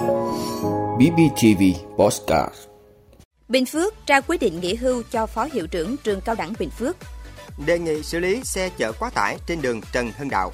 BBTV 0.00 1.62
Postcard 1.96 2.54
Bình 3.48 3.66
Phước 3.66 3.94
trao 4.06 4.20
quyết 4.26 4.40
định 4.40 4.60
nghỉ 4.60 4.74
hưu 4.74 5.02
cho 5.10 5.26
Phó 5.26 5.48
Hiệu 5.52 5.66
trưởng 5.66 5.96
Trường 5.96 6.20
Cao 6.20 6.34
đẳng 6.34 6.52
Bình 6.58 6.70
Phước. 6.70 6.96
Đề 7.66 7.78
nghị 7.78 8.02
xử 8.02 8.18
lý 8.18 8.44
xe 8.44 8.70
chở 8.76 8.92
quá 8.92 9.10
tải 9.10 9.38
trên 9.46 9.62
đường 9.62 9.80
Trần 9.92 10.12
Hưng 10.18 10.30
Đạo. 10.30 10.52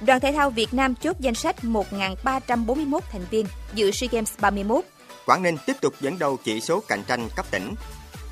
Đoàn 0.00 0.20
thể 0.20 0.32
thao 0.32 0.50
Việt 0.50 0.74
Nam 0.74 0.94
chốt 0.94 1.16
danh 1.20 1.34
sách 1.34 1.56
1.341 1.62 3.00
thành 3.12 3.24
viên 3.30 3.46
dự 3.74 3.90
SEA 3.90 4.08
Games 4.12 4.32
31. 4.40 4.84
Quảng 5.26 5.42
Ninh 5.42 5.56
tiếp 5.66 5.76
tục 5.80 5.94
dẫn 6.00 6.18
đầu 6.18 6.38
chỉ 6.44 6.60
số 6.60 6.82
cạnh 6.88 7.02
tranh 7.06 7.28
cấp 7.36 7.46
tỉnh. 7.50 7.74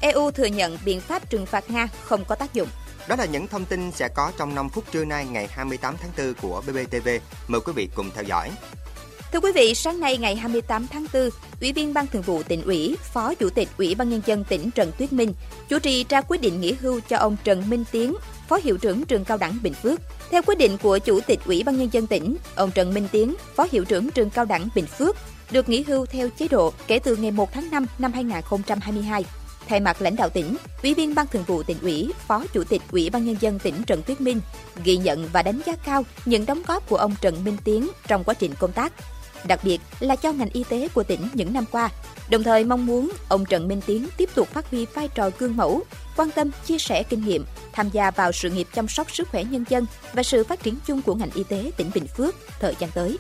EU 0.01 0.31
thừa 0.31 0.47
nhận 0.47 0.79
biện 0.85 1.01
pháp 1.01 1.31
trừng 1.31 1.47
phạt 1.47 1.71
Nga 1.71 1.89
không 2.05 2.25
có 2.25 2.35
tác 2.35 2.55
dụng. 2.55 2.69
Đó 3.09 3.17
là 3.17 3.25
những 3.25 3.47
thông 3.47 3.65
tin 3.65 3.93
sẽ 3.93 4.09
có 4.09 4.33
trong 4.39 4.55
5 4.55 4.69
phút 4.69 4.85
trưa 4.93 5.05
nay 5.05 5.27
ngày 5.31 5.49
28 5.51 5.97
tháng 6.01 6.11
4 6.19 6.35
của 6.35 6.63
BBTV. 6.67 7.09
Mời 7.49 7.61
quý 7.61 7.73
vị 7.77 7.89
cùng 7.95 8.11
theo 8.15 8.25
dõi. 8.25 8.51
Thưa 9.33 9.41
quý 9.41 9.53
vị, 9.53 9.75
sáng 9.75 10.01
nay 10.01 10.19
ngày 10.19 10.37
28 10.37 10.87
tháng 10.87 11.07
4, 11.15 11.31
Ủy 11.61 11.73
viên 11.73 11.95
Ban 11.95 12.07
Thường 12.07 12.23
vụ 12.23 12.43
tỉnh 12.43 12.63
ủy, 12.63 12.97
Phó 13.13 13.35
Chủ 13.35 13.51
tịch 13.51 13.69
Ủy 13.79 13.95
ban 13.95 14.11
Nhân 14.11 14.21
dân 14.27 14.45
tỉnh 14.45 14.71
Trần 14.71 14.93
Tuyết 14.99 15.13
Minh 15.13 15.35
chủ 15.69 15.79
trì 15.79 16.05
ra 16.09 16.21
quyết 16.21 16.41
định 16.41 16.61
nghỉ 16.61 16.73
hưu 16.73 17.01
cho 17.09 17.17
ông 17.17 17.37
Trần 17.45 17.71
Minh 17.71 17.85
Tiến, 17.93 18.15
Phó 18.49 18.59
Hiệu 18.65 18.79
trưởng 18.79 19.05
Trường 19.05 19.25
Cao 19.25 19.37
đẳng 19.39 19.59
Bình 19.63 19.75
Phước. 19.75 20.01
Theo 20.31 20.43
quyết 20.47 20.59
định 20.59 20.79
của 20.83 20.99
Chủ 20.99 21.21
tịch 21.27 21.41
Ủy 21.47 21.63
ban 21.63 21.77
Nhân 21.77 21.89
dân 21.93 22.07
tỉnh, 22.07 22.37
ông 22.55 22.71
Trần 22.71 22.95
Minh 22.95 23.09
Tiến, 23.13 23.35
Phó 23.57 23.67
Hiệu 23.73 23.85
trưởng 23.85 24.11
Trường 24.11 24.31
Cao 24.31 24.45
đẳng 24.45 24.69
Bình 24.75 24.87
Phước, 24.87 25.17
được 25.51 25.69
nghỉ 25.69 25.83
hưu 25.83 26.07
theo 26.07 26.29
chế 26.39 26.49
độ 26.49 26.73
kể 26.87 26.99
từ 26.99 27.17
ngày 27.17 27.31
1 27.31 27.53
tháng 27.53 27.71
5 27.71 27.87
năm 27.99 28.13
2022. 28.13 29.25
Thay 29.69 29.81
mặt 29.81 30.03
lãnh 30.03 30.17
đạo 30.17 30.29
tỉnh, 30.29 30.57
Ủy 30.83 30.95
viên 30.95 31.15
Ban 31.15 31.27
Thường 31.27 31.45
vụ 31.47 31.63
tỉnh 31.63 31.79
ủy, 31.83 32.13
Phó 32.27 32.45
Chủ 32.53 32.65
tịch 32.65 32.83
Ủy 32.93 33.11
ban 33.11 33.25
Nhân 33.25 33.37
dân 33.41 33.59
tỉnh 33.59 33.83
Trần 33.87 34.03
Tuyết 34.03 34.21
Minh 34.21 34.41
ghi 34.85 34.97
nhận 34.97 35.29
và 35.33 35.43
đánh 35.43 35.61
giá 35.67 35.77
cao 35.77 36.05
những 36.25 36.47
đóng 36.47 36.63
góp 36.67 36.89
của 36.89 36.97
ông 36.97 37.15
Trần 37.21 37.45
Minh 37.45 37.57
Tiến 37.65 37.89
trong 38.09 38.25
quá 38.25 38.35
trình 38.35 38.53
công 38.59 38.73
tác, 38.73 38.93
đặc 39.45 39.61
biệt 39.63 39.81
là 40.01 40.17
cho 40.17 40.33
ngành 40.33 40.51
y 40.53 40.65
tế 40.69 40.89
của 40.95 41.03
tỉnh 41.03 41.29
những 41.33 41.53
năm 41.53 41.65
qua. 41.71 41.91
Đồng 42.31 42.43
thời 42.43 42.65
mong 42.65 42.87
muốn 42.87 43.13
ông 43.29 43.45
Trần 43.45 43.69
Minh 43.69 43.81
Tiến 43.87 44.09
tiếp 44.17 44.31
tục 44.35 44.49
phát 44.49 44.71
huy 44.71 44.87
vai 44.87 45.09
trò 45.09 45.31
gương 45.39 45.57
mẫu, 45.57 45.83
quan 46.17 46.31
tâm, 46.31 46.51
chia 46.67 46.79
sẻ 46.79 47.03
kinh 47.03 47.25
nghiệm, 47.25 47.45
tham 47.73 47.91
gia 47.91 48.11
vào 48.11 48.33
sự 48.33 48.51
nghiệp 48.51 48.67
chăm 48.75 48.89
sóc 48.89 49.11
sức 49.11 49.29
khỏe 49.29 49.45
nhân 49.45 49.65
dân 49.69 49.87
và 50.13 50.23
sự 50.23 50.45
phát 50.45 50.63
triển 50.63 50.77
chung 50.87 51.03
của 51.03 51.15
ngành 51.15 51.31
y 51.35 51.45
tế 51.45 51.71
tỉnh 51.77 51.91
Bình 51.95 52.07
Phước 52.07 52.35
thời 52.61 52.75
gian 52.79 52.91
tới. 52.91 53.19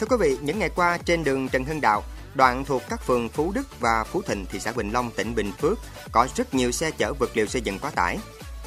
Thưa 0.00 0.06
quý 0.10 0.16
vị, 0.20 0.36
những 0.40 0.58
ngày 0.58 0.70
qua 0.74 0.98
trên 0.98 1.24
đường 1.24 1.48
Trần 1.48 1.64
Hưng 1.64 1.80
Đạo, 1.80 2.02
đoạn 2.34 2.64
thuộc 2.64 2.82
các 2.88 3.06
phường 3.06 3.28
Phú 3.28 3.52
Đức 3.54 3.80
và 3.80 4.04
Phú 4.04 4.22
Thịnh, 4.22 4.46
thị 4.46 4.60
xã 4.60 4.72
Bình 4.72 4.90
Long, 4.90 5.10
tỉnh 5.10 5.34
Bình 5.34 5.52
Phước, 5.60 5.78
có 6.12 6.28
rất 6.36 6.54
nhiều 6.54 6.72
xe 6.72 6.90
chở 6.90 7.12
vật 7.12 7.30
liệu 7.34 7.46
xây 7.46 7.62
dựng 7.62 7.78
quá 7.78 7.90
tải. 7.90 8.18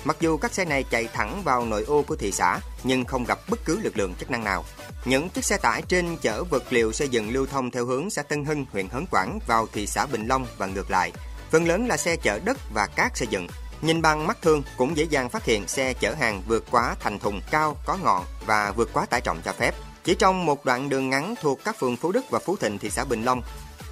Mặc 0.04 0.18
dù 0.20 0.38
các 0.38 0.54
xe 0.54 0.66
này 0.66 0.84
chạy 0.84 1.08
thẳng 1.14 1.42
vào 1.44 1.66
nội 1.66 1.84
ô 1.84 2.02
của 2.02 2.16
thị 2.16 2.32
xã, 2.32 2.60
nhưng 2.84 3.06
không 3.06 3.24
gặp 3.24 3.40
bất 3.50 3.66
cứ 3.66 3.80
lực 3.80 3.98
lượng 3.98 4.16
chức 4.20 4.32
năng 4.32 4.44
nào. 4.44 4.66
Những 5.06 5.30
chiếc 5.30 5.46
xe 5.46 5.58
tải 5.58 5.82
trên 5.82 6.18
chở 6.18 6.44
vật 6.44 6.64
liệu 6.70 6.92
xây 6.92 7.10
dựng 7.10 7.32
lưu 7.34 7.46
thông 7.46 7.72
theo 7.72 7.86
hướng 7.86 8.10
xã 8.10 8.22
Tân 8.22 8.46
Hưng, 8.46 8.66
huyện 8.72 8.88
Hớn 8.90 9.06
Quản 9.12 9.40
vào 9.48 9.68
thị 9.74 9.88
xã 9.88 10.06
Bình 10.06 10.28
Long 10.28 10.48
và 10.58 10.66
ngược 10.66 10.92
lại. 10.92 11.12
Phần 11.52 11.68
lớn 11.68 11.88
là 11.88 11.98
xe 11.98 12.16
chở 12.16 12.40
đất 12.46 12.58
và 12.74 12.88
cát 12.88 13.18
xây 13.18 13.28
dựng. 13.28 13.48
Nhìn 13.82 14.02
bằng 14.02 14.28
mắt 14.28 14.42
thường 14.42 14.64
cũng 14.78 14.98
dễ 14.98 15.04
dàng 15.04 15.30
phát 15.30 15.46
hiện 15.46 15.68
xe 15.68 15.94
chở 15.94 16.14
hàng 16.14 16.42
vượt 16.48 16.66
quá 16.72 16.96
thành 17.00 17.20
thùng 17.20 17.42
cao 17.52 17.78
có 17.86 17.98
ngọn 18.04 18.26
và 18.46 18.72
vượt 18.72 18.90
quá 18.94 19.06
tải 19.06 19.22
trọng 19.22 19.42
cho 19.46 19.54
phép. 19.54 19.76
Chỉ 20.04 20.16
trong 20.16 20.46
một 20.46 20.66
đoạn 20.66 20.90
đường 20.90 21.10
ngắn 21.10 21.36
thuộc 21.42 21.60
các 21.64 21.80
phường 21.80 21.98
Phú 21.98 22.12
Đức 22.12 22.30
và 22.30 22.40
Phú 22.40 22.56
Thịnh, 22.56 22.78
thị 22.78 22.90
xã 22.90 23.04
Bình 23.04 23.24
Long, 23.24 23.42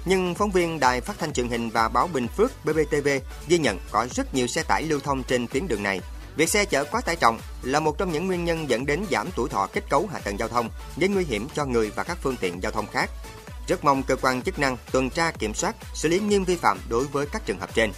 nhưng 0.04 0.34
phóng 0.34 0.50
viên 0.50 0.80
Đài 0.80 1.00
Phát 1.00 1.18
thanh 1.18 1.32
truyền 1.32 1.48
hình 1.48 1.70
và 1.70 1.88
báo 1.88 2.08
Bình 2.12 2.28
Phước 2.28 2.64
BBTV 2.64 3.08
ghi 3.48 3.58
nhận 3.58 3.78
có 3.90 4.06
rất 4.14 4.34
nhiều 4.34 4.46
xe 4.46 4.62
tải 4.62 4.82
lưu 4.82 5.00
thông 5.00 5.22
trên 5.22 5.46
tuyến 5.46 5.68
đường 5.68 5.82
này. 5.82 6.00
Việc 6.36 6.48
xe 6.48 6.64
chở 6.64 6.84
quá 6.84 7.00
tải 7.00 7.16
trọng 7.16 7.40
là 7.62 7.80
một 7.80 7.98
trong 7.98 8.12
những 8.12 8.26
nguyên 8.26 8.44
nhân 8.44 8.70
dẫn 8.70 8.86
đến 8.86 9.04
giảm 9.10 9.28
tuổi 9.36 9.48
thọ 9.48 9.68
kết 9.72 9.84
cấu 9.90 10.08
hạ 10.12 10.18
tầng 10.18 10.38
giao 10.38 10.48
thông, 10.48 10.70
gây 10.96 11.08
nguy 11.08 11.24
hiểm 11.24 11.48
cho 11.54 11.64
người 11.64 11.90
và 11.96 12.02
các 12.02 12.18
phương 12.22 12.36
tiện 12.40 12.62
giao 12.62 12.72
thông 12.72 12.86
khác. 12.86 13.10
Rất 13.68 13.84
mong 13.84 14.02
cơ 14.02 14.16
quan 14.16 14.42
chức 14.42 14.58
năng 14.58 14.76
tuần 14.92 15.10
tra 15.10 15.30
kiểm 15.38 15.54
soát, 15.54 15.76
xử 15.94 16.08
lý 16.08 16.20
nghiêm 16.20 16.44
vi 16.44 16.56
phạm 16.56 16.78
đối 16.88 17.04
với 17.04 17.26
các 17.32 17.46
trường 17.46 17.60
hợp 17.60 17.74
trên. 17.74 17.92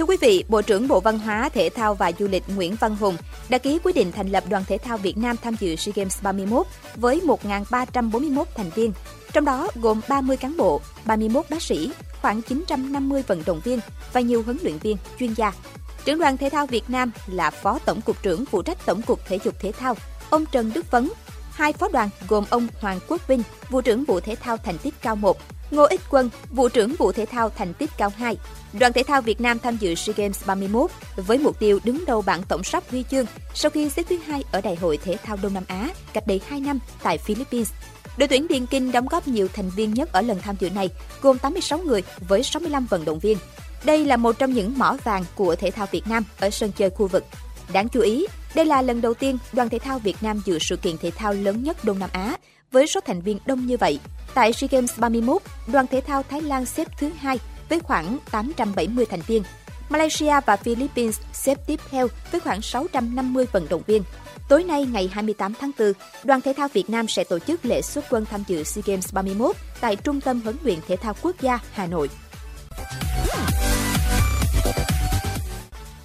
Thưa 0.00 0.06
quý 0.06 0.16
vị, 0.20 0.44
Bộ 0.48 0.62
trưởng 0.62 0.88
Bộ 0.88 1.00
Văn 1.00 1.18
hóa, 1.18 1.48
Thể 1.48 1.68
thao 1.68 1.94
và 1.94 2.12
Du 2.18 2.28
lịch 2.28 2.42
Nguyễn 2.48 2.76
Văn 2.80 2.96
Hùng 2.96 3.16
đã 3.48 3.58
ký 3.58 3.78
quyết 3.84 3.94
định 3.94 4.12
thành 4.12 4.28
lập 4.28 4.44
Đoàn 4.48 4.64
Thể 4.64 4.78
thao 4.78 4.96
Việt 4.98 5.18
Nam 5.18 5.36
tham 5.42 5.54
dự 5.60 5.76
SEA 5.76 5.92
Games 5.96 6.22
31 6.22 6.66
với 6.96 7.20
1.341 7.24 8.44
thành 8.54 8.70
viên, 8.70 8.92
trong 9.32 9.44
đó 9.44 9.68
gồm 9.74 10.00
30 10.08 10.36
cán 10.36 10.56
bộ, 10.56 10.80
31 11.04 11.44
bác 11.50 11.62
sĩ, 11.62 11.90
khoảng 12.22 12.42
950 12.42 13.22
vận 13.26 13.42
động 13.46 13.60
viên 13.64 13.80
và 14.12 14.20
nhiều 14.20 14.42
huấn 14.42 14.58
luyện 14.62 14.78
viên, 14.78 14.96
chuyên 15.18 15.34
gia. 15.34 15.52
Trưởng 16.04 16.18
đoàn 16.18 16.36
thể 16.36 16.50
thao 16.50 16.66
Việt 16.66 16.90
Nam 16.90 17.12
là 17.26 17.50
Phó 17.50 17.78
Tổng 17.84 18.00
cục 18.00 18.22
trưởng 18.22 18.44
phụ 18.46 18.62
trách 18.62 18.86
Tổng 18.86 19.02
cục 19.02 19.20
Thể 19.26 19.38
dục 19.44 19.54
Thể 19.60 19.72
thao, 19.72 19.96
ông 20.30 20.44
Trần 20.52 20.70
Đức 20.74 20.90
Vấn. 20.90 21.12
Hai 21.50 21.72
phó 21.72 21.88
đoàn 21.92 22.08
gồm 22.28 22.44
ông 22.50 22.66
Hoàng 22.80 23.00
Quốc 23.08 23.28
Vinh, 23.28 23.42
vụ 23.70 23.80
trưởng 23.80 24.04
vụ 24.04 24.20
thể 24.20 24.36
thao 24.36 24.56
thành 24.56 24.78
tích 24.78 24.94
cao 25.02 25.16
1, 25.16 25.38
Ngô 25.70 25.84
Ích 25.84 26.00
Quân, 26.10 26.30
vụ 26.50 26.68
trưởng 26.68 26.94
vụ 26.98 27.12
thể 27.12 27.26
thao 27.26 27.50
thành 27.50 27.74
tích 27.74 27.90
cao 27.98 28.12
2. 28.16 28.36
Đoàn 28.72 28.92
thể 28.92 29.02
thao 29.02 29.22
Việt 29.22 29.40
Nam 29.40 29.58
tham 29.58 29.76
dự 29.76 29.94
SEA 29.94 30.14
Games 30.16 30.46
31 30.46 30.90
với 31.16 31.38
mục 31.38 31.58
tiêu 31.58 31.78
đứng 31.84 32.04
đầu 32.06 32.22
bảng 32.22 32.42
tổng 32.42 32.64
sắp 32.64 32.82
huy 32.90 33.04
chương 33.10 33.26
sau 33.54 33.70
khi 33.70 33.88
xếp 33.88 34.02
thứ 34.08 34.16
hai 34.16 34.44
ở 34.52 34.60
Đại 34.60 34.76
hội 34.76 34.96
Thể 35.04 35.16
thao 35.24 35.36
Đông 35.42 35.54
Nam 35.54 35.64
Á 35.66 35.88
cách 36.12 36.26
đây 36.26 36.40
2 36.46 36.60
năm 36.60 36.78
tại 37.02 37.18
Philippines. 37.18 37.72
Đội 38.16 38.28
tuyển 38.28 38.48
Điền 38.48 38.66
Kinh 38.66 38.92
đóng 38.92 39.06
góp 39.08 39.28
nhiều 39.28 39.48
thành 39.52 39.70
viên 39.70 39.94
nhất 39.94 40.12
ở 40.12 40.20
lần 40.20 40.38
tham 40.38 40.56
dự 40.60 40.70
này, 40.70 40.90
gồm 41.22 41.38
86 41.38 41.78
người 41.78 42.02
với 42.28 42.42
65 42.42 42.86
vận 42.86 43.04
động 43.04 43.18
viên. 43.18 43.38
Đây 43.84 44.04
là 44.04 44.16
một 44.16 44.38
trong 44.38 44.52
những 44.52 44.78
mỏ 44.78 44.96
vàng 45.04 45.24
của 45.34 45.56
thể 45.56 45.70
thao 45.70 45.86
Việt 45.90 46.06
Nam 46.06 46.24
ở 46.40 46.50
sân 46.50 46.72
chơi 46.72 46.90
khu 46.90 47.06
vực. 47.06 47.24
Đáng 47.72 47.88
chú 47.88 48.00
ý, 48.00 48.26
đây 48.54 48.64
là 48.64 48.82
lần 48.82 49.00
đầu 49.00 49.14
tiên 49.14 49.38
đoàn 49.52 49.68
thể 49.68 49.78
thao 49.78 49.98
Việt 49.98 50.16
Nam 50.20 50.42
dự 50.44 50.58
sự 50.58 50.76
kiện 50.76 50.98
thể 50.98 51.10
thao 51.10 51.32
lớn 51.32 51.62
nhất 51.62 51.84
Đông 51.84 51.98
Nam 51.98 52.10
Á 52.12 52.36
với 52.72 52.86
số 52.86 53.00
thành 53.00 53.20
viên 53.20 53.38
đông 53.46 53.66
như 53.66 53.76
vậy. 53.76 53.98
Tại 54.34 54.52
SEA 54.52 54.68
Games 54.70 54.98
31, 54.98 55.42
đoàn 55.66 55.86
thể 55.86 56.00
thao 56.00 56.22
Thái 56.22 56.42
Lan 56.42 56.66
xếp 56.66 56.88
thứ 56.98 57.10
hai 57.18 57.38
với 57.68 57.80
khoảng 57.80 58.18
870 58.30 59.06
thành 59.06 59.20
viên. 59.26 59.42
Malaysia 59.88 60.40
và 60.46 60.56
Philippines 60.56 61.20
xếp 61.32 61.58
tiếp 61.66 61.80
theo 61.90 62.08
với 62.32 62.40
khoảng 62.40 62.62
650 62.62 63.46
vận 63.52 63.66
động 63.68 63.82
viên. 63.86 64.02
Tối 64.48 64.64
nay 64.64 64.86
ngày 64.92 65.10
28 65.12 65.52
tháng 65.60 65.70
4, 65.78 65.92
đoàn 66.24 66.40
thể 66.40 66.52
thao 66.56 66.68
Việt 66.68 66.90
Nam 66.90 67.08
sẽ 67.08 67.24
tổ 67.24 67.38
chức 67.38 67.64
lễ 67.64 67.82
xuất 67.82 68.04
quân 68.10 68.24
tham 68.24 68.42
dự 68.46 68.64
SEA 68.64 68.82
Games 68.86 69.14
31 69.14 69.56
tại 69.80 69.96
Trung 69.96 70.20
tâm 70.20 70.40
huấn 70.40 70.56
luyện 70.62 70.78
thể 70.88 70.96
thao 70.96 71.14
quốc 71.22 71.40
gia 71.40 71.58
Hà 71.72 71.86
Nội. 71.86 72.08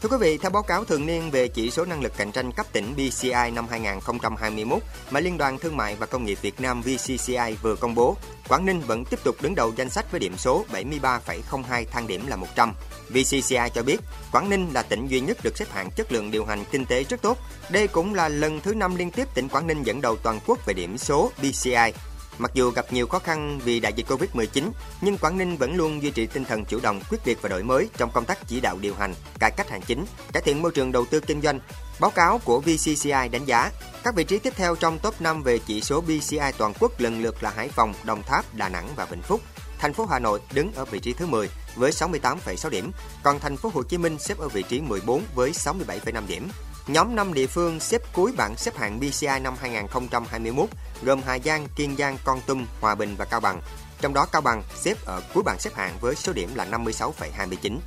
Thưa 0.05 0.17
quý 0.17 0.17
vị, 0.21 0.37
theo 0.37 0.51
báo 0.51 0.63
cáo 0.63 0.85
thường 0.85 1.05
niên 1.05 1.31
về 1.31 1.47
chỉ 1.47 1.71
số 1.71 1.85
năng 1.85 2.01
lực 2.01 2.17
cạnh 2.17 2.31
tranh 2.31 2.51
cấp 2.51 2.65
tỉnh 2.71 2.93
BCI 2.95 3.51
năm 3.53 3.67
2021 3.69 4.79
mà 5.11 5.19
Liên 5.19 5.37
đoàn 5.37 5.59
Thương 5.59 5.77
mại 5.77 5.95
và 5.95 6.05
Công 6.05 6.25
nghiệp 6.25 6.37
Việt 6.41 6.61
Nam 6.61 6.81
VCCI 6.81 7.57
vừa 7.61 7.75
công 7.75 7.95
bố, 7.95 8.17
Quảng 8.47 8.65
Ninh 8.65 8.81
vẫn 8.81 9.05
tiếp 9.05 9.19
tục 9.23 9.35
đứng 9.41 9.55
đầu 9.55 9.73
danh 9.75 9.89
sách 9.89 10.11
với 10.11 10.19
điểm 10.19 10.37
số 10.37 10.65
73,02 10.73 11.85
thang 11.91 12.07
điểm 12.07 12.27
là 12.27 12.35
100. 12.35 12.73
VCCI 13.09 13.69
cho 13.75 13.83
biết, 13.83 13.97
Quảng 14.31 14.49
Ninh 14.49 14.69
là 14.73 14.83
tỉnh 14.83 15.07
duy 15.07 15.19
nhất 15.19 15.37
được 15.43 15.57
xếp 15.57 15.65
hạng 15.71 15.91
chất 15.91 16.11
lượng 16.11 16.31
điều 16.31 16.45
hành 16.45 16.63
kinh 16.71 16.85
tế 16.85 17.03
rất 17.03 17.21
tốt. 17.21 17.37
Đây 17.69 17.87
cũng 17.87 18.13
là 18.13 18.29
lần 18.29 18.59
thứ 18.59 18.73
năm 18.73 18.95
liên 18.95 19.11
tiếp 19.11 19.27
tỉnh 19.33 19.49
Quảng 19.49 19.67
Ninh 19.67 19.83
dẫn 19.83 20.01
đầu 20.01 20.15
toàn 20.15 20.39
quốc 20.47 20.65
về 20.65 20.73
điểm 20.73 20.97
số 20.97 21.31
BCI 21.37 21.91
Mặc 22.37 22.51
dù 22.53 22.71
gặp 22.71 22.93
nhiều 22.93 23.07
khó 23.07 23.19
khăn 23.19 23.59
vì 23.63 23.79
đại 23.79 23.93
dịch 23.93 24.07
Covid-19, 24.07 24.69
nhưng 25.01 25.17
Quảng 25.17 25.37
Ninh 25.37 25.57
vẫn 25.57 25.75
luôn 25.75 26.03
duy 26.03 26.11
trì 26.11 26.27
tinh 26.27 26.45
thần 26.45 26.65
chủ 26.65 26.79
động, 26.79 27.01
quyết 27.09 27.27
liệt 27.27 27.41
và 27.41 27.49
đổi 27.49 27.63
mới 27.63 27.89
trong 27.97 28.11
công 28.11 28.25
tác 28.25 28.47
chỉ 28.47 28.61
đạo 28.61 28.77
điều 28.81 28.95
hành, 28.95 29.13
cải 29.39 29.51
cách 29.51 29.69
hành 29.69 29.81
chính, 29.81 30.05
cải 30.33 30.43
thiện 30.43 30.61
môi 30.61 30.71
trường 30.71 30.91
đầu 30.91 31.05
tư 31.05 31.19
kinh 31.19 31.41
doanh. 31.41 31.59
Báo 31.99 32.11
cáo 32.11 32.39
của 32.45 32.59
VCCI 32.59 33.29
đánh 33.31 33.45
giá, 33.45 33.71
các 34.03 34.15
vị 34.15 34.23
trí 34.23 34.39
tiếp 34.39 34.53
theo 34.55 34.75
trong 34.75 34.99
top 34.99 35.21
5 35.21 35.43
về 35.43 35.59
chỉ 35.65 35.81
số 35.81 36.01
BCI 36.01 36.51
toàn 36.57 36.73
quốc 36.79 37.01
lần 37.01 37.21
lượt 37.21 37.43
là 37.43 37.49
Hải 37.49 37.69
Phòng, 37.69 37.93
Đồng 38.03 38.23
Tháp, 38.23 38.55
Đà 38.55 38.69
Nẵng 38.69 38.87
và 38.95 39.05
Vĩnh 39.05 39.21
Phúc. 39.21 39.41
Thành 39.79 39.93
phố 39.93 40.05
Hà 40.05 40.19
Nội 40.19 40.39
đứng 40.53 40.73
ở 40.73 40.85
vị 40.85 40.99
trí 40.99 41.13
thứ 41.13 41.25
10 41.25 41.49
với 41.75 41.91
68,6 41.91 42.69
điểm, 42.69 42.91
còn 43.23 43.39
thành 43.39 43.57
phố 43.57 43.71
Hồ 43.73 43.83
Chí 43.83 43.97
Minh 43.97 44.19
xếp 44.19 44.37
ở 44.37 44.47
vị 44.47 44.63
trí 44.69 44.81
14 44.81 45.23
với 45.35 45.51
67,5 45.51 46.27
điểm. 46.27 46.47
Nhóm 46.87 47.15
5 47.15 47.33
địa 47.33 47.47
phương 47.47 47.79
xếp 47.79 48.01
cuối 48.13 48.31
bảng 48.37 48.57
xếp 48.57 48.77
hạng 48.77 48.99
BCI 48.99 49.39
năm 49.41 49.53
2021 49.59 50.69
gồm 51.03 51.21
Hà 51.25 51.39
Giang, 51.39 51.67
Kiên 51.75 51.95
Giang, 51.97 52.17
Con 52.23 52.41
Tum, 52.47 52.65
Hòa 52.81 52.95
Bình 52.95 53.15
và 53.17 53.25
Cao 53.25 53.39
Bằng. 53.39 53.61
Trong 54.01 54.13
đó 54.13 54.25
Cao 54.31 54.41
Bằng 54.41 54.63
xếp 54.75 54.97
ở 55.05 55.21
cuối 55.33 55.43
bảng 55.43 55.59
xếp 55.59 55.73
hạng 55.75 55.93
với 56.01 56.15
số 56.15 56.33
điểm 56.33 56.55
là 56.55 56.65
56,29. 56.65 57.77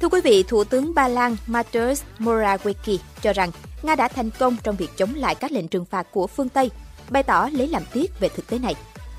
Thưa 0.00 0.08
quý 0.08 0.20
vị, 0.20 0.42
Thủ 0.48 0.64
tướng 0.64 0.94
Ba 0.94 1.08
Lan 1.08 1.36
Mateusz 1.46 2.02
Morawiecki 2.18 2.98
cho 3.22 3.32
rằng 3.32 3.50
Nga 3.82 3.96
đã 3.96 4.08
thành 4.08 4.30
công 4.30 4.56
trong 4.62 4.76
việc 4.76 4.90
chống 4.96 5.14
lại 5.14 5.34
các 5.34 5.52
lệnh 5.52 5.68
trừng 5.68 5.84
phạt 5.84 6.06
của 6.10 6.26
phương 6.26 6.48
Tây, 6.48 6.70
bày 7.10 7.22
tỏ 7.22 7.48
lấy 7.52 7.68
làm 7.68 7.82
tiếc 7.92 8.20
về 8.20 8.28
thực 8.28 8.46
tế 8.46 8.58
này. 8.58 8.74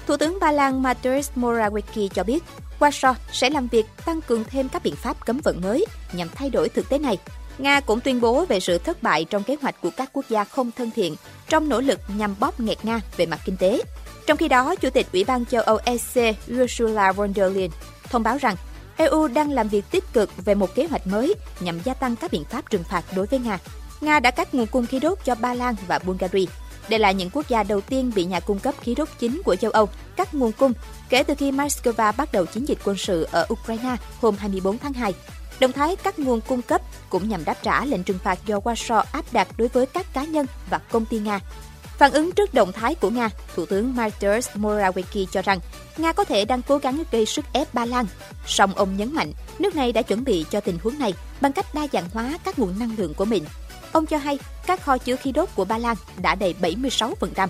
Thủ 0.08 0.18
tướng 0.18 0.38
Ba 0.40 0.52
Lan 0.52 0.84
Mateusz 0.84 1.30
Morawiecki 1.36 2.08
cho 2.08 2.24
biết 2.24 2.44
Warsaw 2.80 3.14
sẽ 3.32 3.50
làm 3.50 3.68
việc 3.68 3.86
tăng 4.06 4.22
cường 4.22 4.44
thêm 4.44 4.70
các 4.70 4.84
biện 4.84 4.96
pháp 4.96 5.26
cấm 5.26 5.40
vận 5.44 5.62
mới 5.62 5.86
nhằm 6.14 6.28
thay 6.36 6.50
đổi 6.50 6.70
thực 6.70 6.90
tế 6.90 6.98
này. 6.98 7.18
Nga 7.58 7.80
cũng 7.80 8.00
tuyên 8.00 8.22
bố 8.22 8.46
về 8.46 8.60
sự 8.60 8.78
thất 8.78 9.04
bại 9.04 9.26
trong 9.26 9.44
kế 9.44 9.58
hoạch 9.62 9.82
của 9.82 9.90
các 9.98 10.10
quốc 10.14 10.26
gia 10.30 10.44
không 10.44 10.72
thân 10.72 10.92
thiện 10.96 11.16
trong 11.50 11.70
nỗ 11.70 11.82
lực 11.82 12.00
nhằm 12.18 12.36
bóp 12.40 12.60
nghẹt 12.60 12.86
Nga 12.86 13.02
về 13.18 13.26
mặt 13.26 13.40
kinh 13.46 13.58
tế. 13.58 13.82
Trong 14.28 14.38
khi 14.38 14.48
đó, 14.48 14.76
Chủ 14.76 14.90
tịch 14.90 15.08
Ủy 15.14 15.24
ban 15.24 15.46
châu 15.46 15.62
Âu 15.62 15.80
EC 15.86 16.36
Ursula 16.62 17.12
von 17.12 17.34
der 17.34 17.56
Leyen 17.56 17.72
thông 18.10 18.24
báo 18.24 18.38
rằng 18.38 18.56
EU 18.98 19.28
đang 19.28 19.52
làm 19.52 19.68
việc 19.68 19.86
tích 19.92 20.04
cực 20.14 20.46
về 20.46 20.56
một 20.56 20.76
kế 20.76 20.88
hoạch 20.88 21.08
mới 21.08 21.34
nhằm 21.60 21.80
gia 21.84 21.94
tăng 21.94 22.16
các 22.16 22.32
biện 22.32 22.44
pháp 22.44 22.70
trừng 22.70 22.84
phạt 22.84 23.04
đối 23.16 23.26
với 23.26 23.40
Nga. 23.40 23.60
Nga 24.02 24.20
đã 24.20 24.32
cắt 24.32 24.54
nguồn 24.54 24.68
cung 24.68 24.86
khí 24.86 25.00
đốt 25.00 25.18
cho 25.26 25.36
Ba 25.36 25.54
Lan 25.54 25.76
và 25.88 26.00
Bulgaria. 26.00 26.46
Đây 26.90 27.00
là 27.00 27.12
những 27.12 27.30
quốc 27.30 27.50
gia 27.50 27.64
đầu 27.64 27.82
tiên 27.82 28.12
bị 28.16 28.26
nhà 28.26 28.40
cung 28.40 28.60
cấp 28.60 28.76
khí 28.82 28.96
đốt 28.96 29.10
chính 29.20 29.42
của 29.46 29.56
châu 29.56 29.72
Âu 29.72 29.90
cắt 30.16 30.34
nguồn 30.34 30.52
cung 30.52 30.74
kể 31.10 31.24
từ 31.24 31.36
khi 31.36 31.52
Moscow 31.52 32.14
bắt 32.18 32.32
đầu 32.32 32.46
chiến 32.46 32.68
dịch 32.68 32.78
quân 32.84 32.98
sự 32.98 33.28
ở 33.32 33.48
Ukraine 33.54 33.96
hôm 34.22 34.36
24 34.38 34.78
tháng 34.78 34.94
2. 34.94 35.14
Động 35.60 35.72
thái 35.72 35.96
cắt 35.96 36.20
nguồn 36.20 36.42
cung 36.42 36.62
cấp 36.62 36.82
cũng 37.10 37.30
nhằm 37.30 37.46
đáp 37.46 37.58
trả 37.64 37.86
lệnh 37.86 38.04
trừng 38.04 38.20
phạt 38.24 38.40
do 38.46 38.58
Warsaw 38.58 39.04
áp 39.12 39.26
đặt 39.32 39.48
đối 39.58 39.68
với 39.68 39.86
các 39.86 40.14
cá 40.14 40.24
nhân 40.24 40.46
và 40.70 40.78
công 40.78 41.06
ty 41.06 41.20
Nga. 41.20 41.40
Phản 41.98 42.12
ứng 42.12 42.32
trước 42.32 42.54
động 42.54 42.72
thái 42.72 42.96
của 42.96 43.10
Nga, 43.10 43.30
Thủ 43.56 43.66
tướng 43.66 43.96
Mateusz 43.96 44.42
Morawiecki 44.56 45.26
cho 45.32 45.42
rằng 45.42 45.60
Nga 45.98 46.14
có 46.14 46.24
thể 46.24 46.46
đang 46.46 46.62
cố 46.62 46.78
gắng 46.78 47.04
gây 47.12 47.26
sức 47.26 47.46
ép 47.54 47.74
Ba 47.74 47.86
Lan. 47.86 48.06
Song 48.48 48.74
ông 48.76 48.98
nhấn 48.98 49.14
mạnh, 49.14 49.32
nước 49.60 49.76
này 49.76 49.92
đã 49.92 50.02
chuẩn 50.02 50.24
bị 50.24 50.46
cho 50.50 50.60
tình 50.60 50.78
huống 50.84 51.00
này 51.00 51.14
bằng 51.42 51.54
cách 51.54 51.74
đa 51.74 51.88
dạng 51.94 52.10
hóa 52.14 52.38
các 52.44 52.60
nguồn 52.60 52.80
năng 52.80 52.96
lượng 52.98 53.14
của 53.14 53.26
mình. 53.26 53.44
Ông 53.96 54.06
cho 54.06 54.18
hay 54.18 54.40
các 54.68 54.82
kho 54.82 54.98
chứa 54.98 55.16
khí 55.16 55.32
đốt 55.32 55.50
của 55.56 55.66
Ba 55.66 55.78
Lan 55.78 55.96
đã 56.22 56.36
đầy 56.36 56.56
76%. 56.62 57.48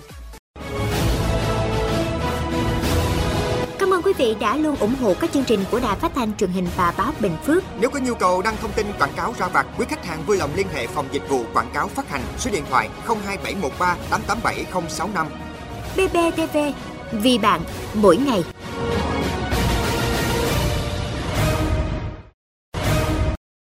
Cảm 3.78 3.90
ơn 3.90 4.02
quý 4.02 4.12
vị 4.18 4.36
đã 4.40 4.56
luôn 4.56 4.76
ủng 4.76 4.94
hộ 5.00 5.14
các 5.20 5.32
chương 5.32 5.44
trình 5.44 5.60
của 5.70 5.80
Đài 5.80 5.96
Phát 5.96 6.12
thanh 6.14 6.36
truyền 6.36 6.50
hình 6.50 6.66
và 6.76 6.94
báo 6.98 7.12
Bình 7.20 7.36
Phước. 7.44 7.62
Nếu 7.80 7.90
có 7.90 8.00
nhu 8.00 8.14
cầu 8.14 8.42
đăng 8.42 8.56
thông 8.56 8.72
tin 8.72 8.86
quảng 8.98 9.12
cáo 9.16 9.34
ra 9.38 9.48
vặt, 9.48 9.66
quý 9.78 9.86
khách 9.88 10.06
hàng 10.06 10.22
vui 10.26 10.36
lòng 10.36 10.50
liên 10.56 10.66
hệ 10.74 10.86
phòng 10.86 11.06
dịch 11.12 11.28
vụ 11.28 11.44
quảng 11.54 11.70
cáo 11.74 11.88
phát 11.88 12.10
hành 12.10 12.22
số 12.38 12.50
điện 12.50 12.64
thoại 12.70 12.88
02713 13.06 13.96
887065. 14.10 15.26
BBTV, 15.96 16.58
vì 17.12 17.38
bạn, 17.38 17.60
mỗi 17.94 18.16
ngày. 18.16 18.44